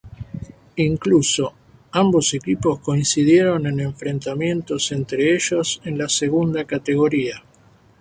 Incluso, 0.89 1.53
ambos 1.91 2.33
equipos 2.33 2.79
coincidieron 2.79 3.67
en 3.67 3.79
enfrentamientos 3.81 4.91
entre 4.93 5.35
ellos 5.35 5.79
en 5.83 5.99
la 5.99 6.09
segunda 6.09 6.65
categoría. 6.65 7.43